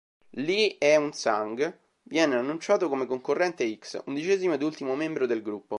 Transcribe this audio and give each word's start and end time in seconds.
Lee 0.31 0.77
Eun-sang 0.79 1.77
viene 2.01 2.35
annunciato 2.35 2.89
come 2.89 3.05
concorrente 3.05 3.71
X, 3.77 4.01
undicesimo 4.07 4.55
ed 4.55 4.63
ultimo 4.63 4.95
membro 4.95 5.27
del 5.27 5.43
gruppo. 5.43 5.69